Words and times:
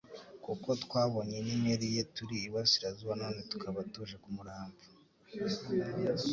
"Kuko 0.45 0.69
twabonye 0.83 1.35
inyenyeri 1.39 1.85
ye 1.95 2.01
turi 2.15 2.35
i 2.41 2.49
burasirazuba 2.51 3.13
none 3.21 3.39
tukaba 3.51 3.79
tuje 3.93 4.15
kumuramva." 4.23 4.83